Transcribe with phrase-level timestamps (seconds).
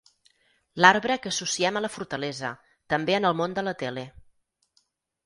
[0.83, 2.51] L'arbre que associem a la fortalesa,
[2.95, 4.07] també en el món de la tele.